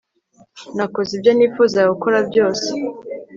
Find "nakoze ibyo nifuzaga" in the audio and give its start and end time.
0.75-1.89